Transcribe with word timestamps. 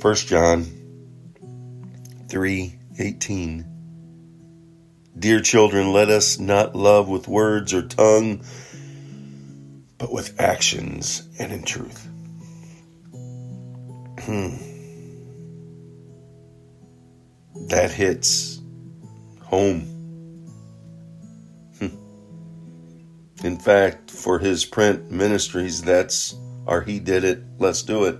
1 0.00 0.14
John 0.26 0.66
3:18 2.28 3.64
Dear 5.18 5.40
children, 5.40 5.92
let 5.92 6.10
us 6.10 6.38
not 6.38 6.76
love 6.76 7.08
with 7.08 7.26
words 7.26 7.72
or 7.72 7.80
tongue, 7.80 8.42
but 9.96 10.12
with 10.12 10.38
actions 10.38 11.26
and 11.38 11.50
in 11.50 11.62
truth. 11.62 12.06
Hmm. 14.20 14.56
That 17.68 17.90
hits 17.90 18.60
home. 19.44 19.80
Hmm. 21.78 21.96
In 23.42 23.58
fact, 23.58 24.10
for 24.10 24.38
his 24.38 24.66
print 24.66 25.10
ministries, 25.10 25.80
that's 25.80 26.34
our 26.66 26.82
He 26.82 26.98
Did 26.98 27.24
It, 27.24 27.42
Let's 27.58 27.80
Do 27.82 28.04
It. 28.04 28.18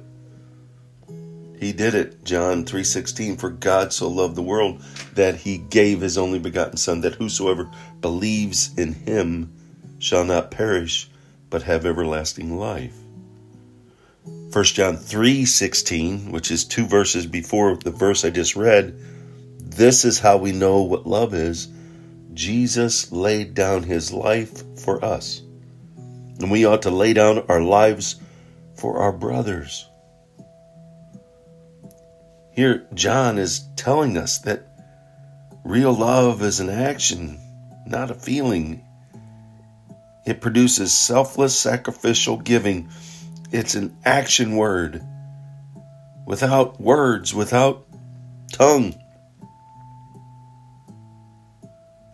He 1.58 1.72
did 1.72 1.94
it. 1.94 2.24
John 2.24 2.64
3:16 2.64 3.36
for 3.38 3.50
God 3.50 3.92
so 3.92 4.08
loved 4.08 4.36
the 4.36 4.42
world 4.42 4.82
that 5.14 5.36
he 5.36 5.58
gave 5.58 6.00
his 6.00 6.18
only 6.18 6.38
begotten 6.38 6.76
son 6.76 7.00
that 7.00 7.14
whosoever 7.14 7.70
believes 8.00 8.70
in 8.76 8.92
him 8.92 9.52
shall 9.98 10.24
not 10.24 10.50
perish 10.50 11.08
but 11.48 11.62
have 11.62 11.86
everlasting 11.86 12.58
life. 12.58 12.94
1 14.52 14.64
John 14.74 14.96
3:16, 14.96 16.30
which 16.30 16.50
is 16.50 16.64
two 16.64 16.86
verses 16.86 17.26
before 17.26 17.76
the 17.76 17.90
verse 17.90 18.24
I 18.24 18.30
just 18.30 18.56
read, 18.56 18.94
this 19.58 20.04
is 20.04 20.18
how 20.18 20.36
we 20.36 20.52
know 20.52 20.82
what 20.82 21.06
love 21.06 21.34
is. 21.34 21.68
Jesus 22.34 23.12
laid 23.12 23.54
down 23.54 23.82
his 23.82 24.12
life 24.12 24.62
for 24.78 25.04
us. 25.04 25.42
And 26.38 26.50
we 26.50 26.66
ought 26.66 26.82
to 26.82 26.90
lay 26.90 27.12
down 27.12 27.44
our 27.48 27.62
lives 27.62 28.16
for 28.74 28.98
our 28.98 29.12
brothers. 29.12 29.86
Here, 32.56 32.86
John 32.94 33.36
is 33.36 33.68
telling 33.76 34.16
us 34.16 34.38
that 34.38 34.66
real 35.62 35.92
love 35.92 36.40
is 36.40 36.58
an 36.58 36.70
action, 36.70 37.38
not 37.86 38.10
a 38.10 38.14
feeling. 38.14 38.82
It 40.24 40.40
produces 40.40 40.94
selfless, 40.96 41.54
sacrificial 41.54 42.38
giving. 42.38 42.88
It's 43.52 43.74
an 43.74 43.94
action 44.06 44.56
word. 44.56 45.02
Without 46.26 46.80
words, 46.80 47.34
without 47.34 47.86
tongue. 48.50 48.94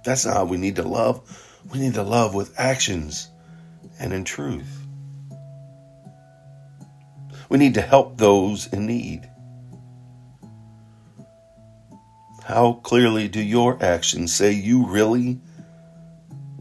That's 0.05 0.27
not 0.27 0.35
how 0.35 0.45
we 0.47 0.57
need 0.57 0.75
to 0.75 0.83
love. 0.83 1.23
We 1.73 1.79
need 1.79 1.95
to 1.95 2.03
love 2.03 2.35
with 2.35 2.59
actions 2.59 3.31
and 4.01 4.13
in 4.13 4.25
truth. 4.25 4.81
We 7.49 7.59
need 7.59 7.75
to 7.75 7.81
help 7.81 8.19
those 8.19 8.67
in 8.67 8.87
need. 8.87 9.29
How 12.45 12.75
clearly 12.83 13.29
do 13.29 13.41
your 13.41 13.83
actions 13.83 14.35
say 14.35 14.53
you 14.53 14.87
really 14.87 15.41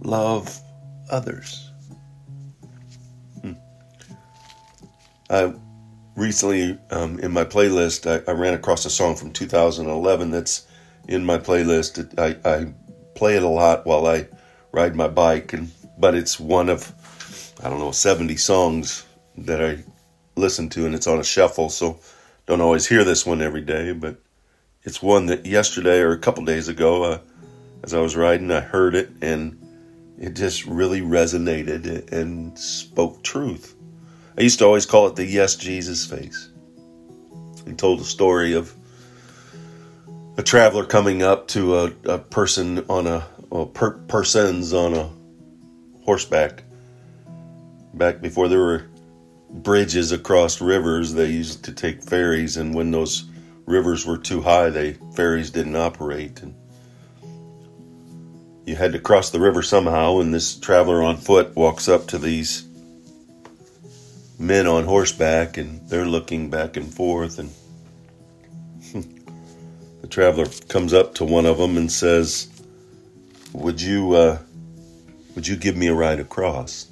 love 0.02 0.60
others? 1.10 1.72
Hmm. 3.42 3.54
I 5.30 5.54
recently, 6.16 6.78
um, 6.92 7.20
in 7.20 7.32
my 7.32 7.46
playlist, 7.46 8.06
I, 8.06 8.30
I, 8.30 8.36
ran 8.36 8.54
across 8.54 8.86
a 8.86 8.92
song 8.92 9.16
from 9.16 9.32
2011 9.32 10.30
that's 10.30 10.68
in 11.08 11.26
my 11.26 11.40
playlist. 11.40 12.14
I, 12.20 12.38
I 12.48 12.74
play 13.16 13.36
it 13.36 13.44
a 13.44 13.48
lot 13.48 13.86
while 13.88 14.06
I 14.06 14.28
ride 14.72 14.96
my 14.96 15.08
bike, 15.08 15.54
and 15.54 15.72
but 15.98 16.14
it's 16.14 16.40
one 16.40 16.70
of 16.70 16.92
I 17.64 17.70
don't 17.70 17.80
know 17.80 17.92
70 17.92 18.36
songs 18.38 19.06
that 19.38 19.64
I 19.64 19.84
listen 20.36 20.70
to, 20.70 20.86
and 20.86 20.94
it's 20.94 21.08
on 21.08 21.20
a 21.20 21.24
shuffle, 21.24 21.70
so 21.70 22.00
don't 22.46 22.62
always 22.62 22.88
hear 22.88 23.04
this 23.04 23.26
one 23.26 23.42
every 23.42 23.62
day, 23.62 23.94
but 23.94 24.18
it's 24.84 25.02
one 25.02 25.28
that 25.28 25.46
yesterday 25.46 26.00
or 26.00 26.12
a 26.12 26.18
couple 26.18 26.44
days 26.46 26.68
ago, 26.68 27.04
uh, 27.04 27.20
as 27.84 27.94
I 27.94 28.00
was 28.00 28.16
riding, 28.16 28.52
I 28.52 28.62
heard 28.62 28.96
it 28.96 29.10
and 29.22 29.58
it 30.20 30.36
just 30.36 30.66
really 30.66 31.02
resonated 31.02 32.12
and 32.12 32.58
spoke 32.58 33.24
truth. 33.24 33.76
I 34.38 34.42
used 34.42 34.60
to 34.60 34.66
always 34.66 34.86
call 34.86 35.08
it 35.08 35.16
the 35.16 35.26
Yes 35.26 35.56
Jesus 35.56 36.06
face. 36.06 36.50
He 37.66 37.74
told 37.74 38.00
a 38.00 38.06
story 38.06 38.54
of 38.54 38.74
a 40.38 40.44
traveler 40.44 40.86
coming 40.86 41.22
up 41.22 41.48
to 41.50 41.76
a, 41.76 41.94
a 42.06 42.18
person 42.18 42.86
on 42.90 43.08
a 43.08 43.28
well, 43.50 43.66
per, 43.66 43.92
persons 43.92 44.74
on 44.74 44.94
a 44.96 45.10
horseback. 46.06 46.64
Back 47.94 48.22
before 48.22 48.48
there 48.48 48.60
were 48.60 48.86
bridges 49.50 50.12
across 50.12 50.62
rivers, 50.62 51.14
they 51.14 51.28
used 51.28 51.66
to 51.66 51.74
take 51.74 52.02
ferries, 52.02 52.56
and 52.58 52.74
when 52.74 52.92
those 52.92 53.26
rivers 53.66 54.06
were 54.06 54.18
too 54.18 54.42
high, 54.42 54.70
they 54.70 54.94
ferries 55.16 55.52
didn't 55.52 55.76
operate, 55.76 56.42
and 56.42 56.56
you 58.66 58.76
had 58.76 58.94
to 58.94 59.00
cross 59.00 59.30
the 59.30 59.40
river 59.40 59.62
somehow. 59.62 60.20
And 60.20 60.34
this 60.34 60.56
traveler 60.56 61.02
on 61.04 61.18
foot 61.18 61.56
walks 61.56 61.88
up 61.88 62.08
to 62.08 62.18
these 62.18 62.66
men 64.38 64.68
on 64.68 64.86
horseback, 64.86 65.58
and 65.58 65.88
they're 65.90 66.06
looking 66.06 66.50
back 66.50 66.78
and 66.78 66.94
forth, 66.94 67.40
and 67.40 67.52
the 70.02 70.08
traveler 70.08 70.48
comes 70.68 70.94
up 70.94 71.16
to 71.16 71.26
one 71.26 71.46
of 71.46 71.58
them 71.58 71.78
and 71.78 71.92
says, 71.92 72.48
"Would 73.54 73.82
you, 73.82 74.14
uh, 74.14 74.40
would 75.36 75.48
you 75.48 75.56
give 75.56 75.78
me 75.78 75.88
a 75.88 75.94
ride 75.94 76.20
across?" 76.20 76.88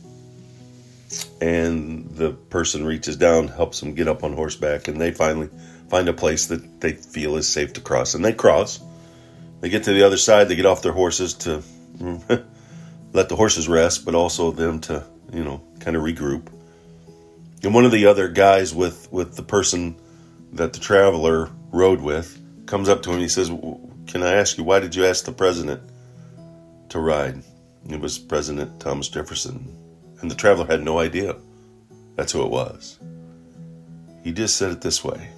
And 1.42 2.08
the 2.12 2.34
person 2.34 2.86
reaches 2.86 3.16
down, 3.16 3.48
helps 3.48 3.82
him 3.82 3.96
get 3.96 4.08
up 4.08 4.24
on 4.24 4.34
horseback, 4.34 4.88
and 4.88 5.02
they 5.02 5.12
finally 5.12 5.50
find 5.90 6.08
a 6.08 6.14
place 6.14 6.48
that 6.48 6.82
they 6.82 6.94
feel 6.94 7.36
is 7.36 7.48
safe 7.48 7.74
to 7.74 7.82
cross. 7.82 8.14
And 8.14 8.24
they 8.24 8.34
cross. 8.34 8.80
They 9.62 9.70
get 9.70 9.84
to 9.84 9.94
the 9.94 10.04
other 10.04 10.18
side, 10.18 10.48
they 10.48 10.56
get 10.56 10.66
off 10.66 10.82
their 10.82 10.94
horses 10.94 11.34
to 11.36 11.62
let 13.14 13.30
the 13.30 13.36
horses 13.36 13.68
rest, 13.68 14.06
but 14.06 14.16
also 14.16 14.52
them 14.52 14.80
to, 14.82 15.04
you 15.34 15.44
know, 15.44 15.62
kind 15.80 15.98
of 15.98 16.04
regroup. 16.04 16.48
And 17.64 17.74
one 17.74 17.84
of 17.84 17.92
the 17.92 18.06
other 18.06 18.30
guys 18.30 18.74
with, 18.74 19.12
with 19.12 19.36
the 19.36 19.44
person 19.44 20.00
that 20.54 20.72
the 20.72 20.80
traveler 20.80 21.50
rode 21.72 22.00
with 22.00 22.40
comes 22.68 22.88
up 22.88 23.02
to 23.04 23.10
him 23.10 23.16
and 23.16 23.22
he 23.22 23.28
says, 23.28 23.50
Can 24.08 24.24
I 24.24 24.34
ask 24.36 24.58
you, 24.58 24.64
why 24.64 24.80
did 24.80 24.96
you 24.96 25.06
ask 25.06 25.26
the 25.26 25.34
president 25.34 25.82
to 26.90 27.00
ride? 27.00 27.44
It 27.90 28.00
was 28.00 28.18
President 28.18 28.80
Thomas 28.80 29.10
Jefferson. 29.10 29.76
And 30.22 30.32
the 30.32 30.36
traveler 30.36 30.68
had 30.68 30.84
no 30.84 31.00
idea 31.00 31.36
that's 32.16 32.32
who 32.32 32.44
it 32.44 32.50
was. 32.50 33.00
He 34.24 34.32
just 34.32 34.58
said 34.58 34.72
it 34.72 34.82
this 34.82 35.04
way 35.04 35.30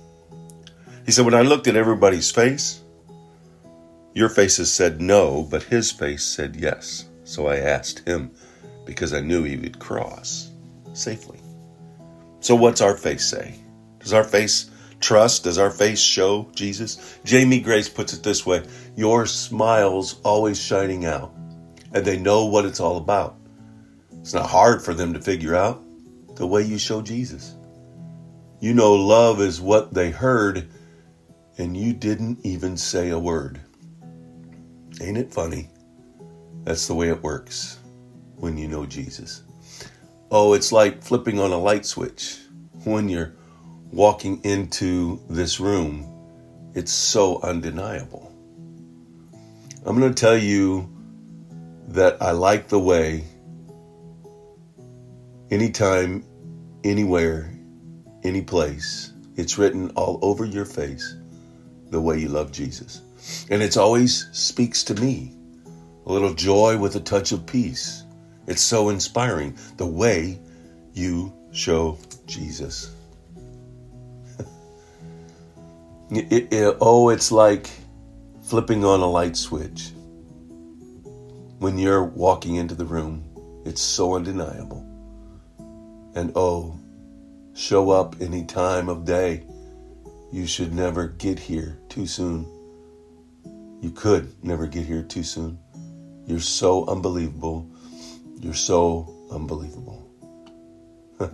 he 1.06 1.12
said, 1.12 1.26
When 1.26 1.34
I 1.34 1.42
looked 1.42 1.68
at 1.68 1.76
everybody's 1.76 2.32
face, 2.32 2.82
your 4.14 4.30
faces 4.30 4.72
said 4.72 5.02
no, 5.02 5.48
but 5.50 5.64
his 5.64 5.92
face 5.92 6.24
said 6.24 6.56
yes. 6.56 7.06
So 7.24 7.48
I 7.48 7.58
asked 7.58 8.08
him 8.08 8.32
because 8.86 9.14
I 9.14 9.22
knew 9.22 9.44
he 9.44 9.58
would 9.58 9.80
cross 9.80 10.52
safely. 10.94 11.40
So, 12.42 12.56
what's 12.56 12.82
our 12.82 12.98
face 12.98 13.26
say? 13.26 13.56
Does 14.00 14.14
our 14.14 14.24
face 14.24 14.70
trust? 15.00 15.44
Does 15.44 15.58
our 15.58 15.72
face 15.72 16.00
show 16.00 16.50
Jesus? 16.56 17.20
Jamie 17.24 17.62
Grace 17.62 17.88
puts 17.88 18.14
it 18.14 18.24
this 18.24 18.46
way 18.46 18.64
Your 18.96 19.26
smile's 19.26 20.20
always 20.24 20.60
shining 20.60 21.06
out, 21.06 21.34
and 21.94 22.04
they 22.04 22.18
know 22.18 22.46
what 22.46 22.66
it's 22.66 22.80
all 22.80 22.98
about. 22.98 23.38
It's 24.20 24.34
not 24.34 24.50
hard 24.50 24.84
for 24.84 24.94
them 24.94 25.14
to 25.14 25.22
figure 25.22 25.56
out 25.56 25.82
the 26.36 26.48
way 26.48 26.64
you 26.64 26.78
show 26.78 27.02
Jesus. 27.02 27.56
You 28.60 28.74
know, 28.74 28.94
love 28.94 29.40
is 29.42 29.62
what 29.62 29.94
they 29.94 30.12
heard 30.12 30.68
and 31.58 31.76
you 31.76 31.94
didn't 31.94 32.40
even 32.46 32.78
say 32.78 33.10
a 33.10 33.20
word. 33.20 33.60
Ain't 35.02 35.18
it 35.18 35.34
funny? 35.34 35.70
That's 36.64 36.88
the 36.88 36.94
way 36.94 37.10
it 37.10 37.24
works 37.24 37.80
when 38.36 38.58
you 38.58 38.68
know 38.68 38.86
Jesus. 38.86 39.44
Oh, 40.30 40.54
it's 40.54 40.72
like 40.72 41.04
flipping 41.04 41.40
on 41.40 41.52
a 41.52 41.58
light 41.58 41.86
switch 41.86 42.38
when 42.84 43.10
you're 43.10 43.34
walking 43.92 44.42
into 44.44 45.22
this 45.30 45.60
room. 45.60 46.08
It's 46.74 46.92
so 46.92 47.42
undeniable. 47.42 48.32
I'm 49.86 50.00
going 50.00 50.14
to 50.14 50.20
tell 50.20 50.38
you 50.38 50.90
that 51.90 52.22
I 52.22 52.32
like 52.32 52.68
the 52.68 52.80
way 52.80 53.26
anytime, 55.50 56.24
anywhere, 56.84 57.54
any 58.24 58.42
place, 58.42 59.12
it's 59.36 59.58
written 59.58 59.90
all 59.92 60.20
over 60.22 60.46
your 60.46 60.66
face 60.66 61.18
the 61.92 62.02
way 62.02 62.18
you 62.18 62.30
love 62.30 62.52
Jesus. 62.52 63.02
And 63.52 63.62
it 63.62 63.78
always 63.78 64.28
speaks 64.32 64.84
to 64.86 64.96
me. 64.96 65.36
A 66.08 66.12
little 66.12 66.34
joy 66.34 66.78
with 66.78 66.96
a 66.96 67.00
touch 67.00 67.32
of 67.32 67.46
peace. 67.46 68.04
It's 68.48 68.62
so 68.62 68.90
inspiring 68.90 69.56
the 69.78 69.86
way 69.86 70.40
you 70.94 71.32
show 71.52 72.00
Jesus. 72.26 72.96
it, 76.10 76.52
it, 76.52 76.78
oh, 76.82 77.10
it's 77.10 77.32
like 77.32 77.70
flipping 78.42 78.84
on 78.84 79.02
a 79.02 79.06
light 79.06 79.38
switch. 79.38 79.92
When 81.60 81.78
you're 81.78 82.06
walking 82.06 82.56
into 82.56 82.74
the 82.74 82.86
room, 82.86 83.24
it's 83.64 83.82
so 83.82 84.16
undeniable. 84.16 84.88
And 86.16 86.32
oh, 86.36 86.80
show 87.54 87.92
up 87.92 88.16
any 88.20 88.44
time 88.46 88.90
of 88.90 89.06
day 89.06 89.46
you 90.32 90.48
should 90.48 90.74
never 90.74 91.08
get 91.08 91.38
here 91.38 91.78
too 91.90 92.08
soon. 92.08 92.48
You 93.82 93.92
could 93.92 94.34
never 94.44 94.66
get 94.66 94.86
here 94.86 95.04
too 95.04 95.24
soon. 95.24 95.60
You're 96.26 96.40
so 96.40 96.86
unbelievable. 96.88 97.70
You're 98.40 98.54
so 98.54 99.14
unbelievable. 99.32 100.08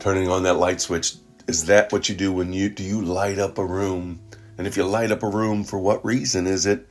Turning 0.00 0.28
on 0.28 0.44
that 0.44 0.54
light 0.54 0.80
switch, 0.80 1.16
is 1.46 1.66
that 1.66 1.92
what 1.92 2.08
you 2.08 2.14
do 2.14 2.32
when 2.32 2.52
you 2.52 2.70
do 2.70 2.82
you 2.82 3.02
light 3.02 3.38
up 3.38 3.58
a 3.58 3.64
room? 3.64 4.20
And 4.56 4.66
if 4.66 4.76
you 4.76 4.84
light 4.84 5.12
up 5.12 5.22
a 5.22 5.28
room, 5.28 5.64
for 5.64 5.78
what 5.78 6.04
reason 6.04 6.46
is 6.46 6.64
it? 6.64 6.88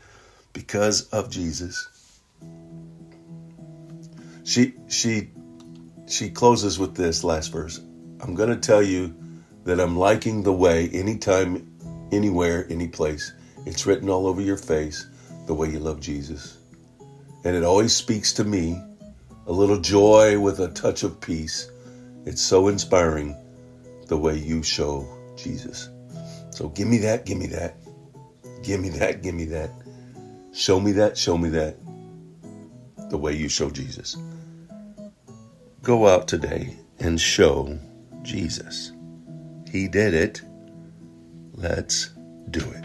Because 0.53 1.09
of 1.09 1.31
Jesus. 1.31 1.89
She 4.43 4.75
she 4.88 5.31
she 6.07 6.29
closes 6.29 6.77
with 6.77 6.95
this 6.95 7.23
last 7.23 7.51
verse. 7.51 7.79
I'm 8.21 8.35
going 8.35 8.49
to 8.49 8.55
tell 8.55 8.83
you 8.83 9.15
that 9.65 9.79
I'm 9.79 9.97
liking 9.97 10.44
the 10.44 10.53
way 10.53 10.89
anytime, 10.89 11.67
anywhere, 12.12 12.65
any 12.69 12.88
place. 12.88 13.33
It's 13.65 13.85
written 13.85 14.09
all 14.09 14.27
over 14.27 14.41
your 14.41 14.57
face 14.57 15.07
the 15.47 15.53
way 15.53 15.69
you 15.69 15.79
love 15.79 16.00
Jesus. 16.00 16.57
And 17.44 17.56
it 17.56 17.63
always 17.63 17.94
speaks 17.94 18.31
to 18.33 18.44
me 18.44 18.81
a 19.47 19.51
little 19.51 19.79
joy 19.79 20.39
with 20.39 20.59
a 20.59 20.69
touch 20.69 21.03
of 21.03 21.19
peace. 21.19 21.69
It's 22.25 22.41
so 22.41 22.67
inspiring 22.67 23.35
the 24.07 24.17
way 24.17 24.38
you 24.38 24.63
show 24.63 25.07
Jesus. 25.35 25.89
So 26.51 26.69
give 26.69 26.88
me 26.88 27.00
that, 27.00 27.25
give 27.25 27.38
me 27.38 27.47
that. 27.47 27.75
Give 28.63 28.79
me 28.79 28.89
that, 28.89 29.21
give 29.21 29.35
me 29.35 29.45
that. 29.45 29.71
Show 30.53 30.79
me 30.79 30.91
that, 30.94 31.17
show 31.17 31.38
me 31.38 31.50
that. 31.50 31.77
The 33.09 33.17
way 33.17 33.33
you 33.33 33.50
show 33.50 33.69
Jesus. 33.69 34.15
Go 35.81 36.07
out 36.07 36.27
today 36.27 36.75
and 37.00 37.19
show 37.19 37.77
Jesus. 38.23 38.91
He 39.69 39.88
did 39.88 40.13
it. 40.13 40.41
Let's 41.53 42.09
do 42.50 42.59
it. 42.71 42.84